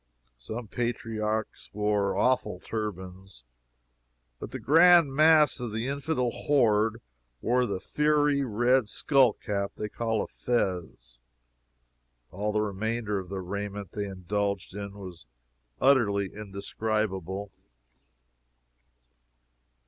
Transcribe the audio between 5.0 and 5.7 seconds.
mass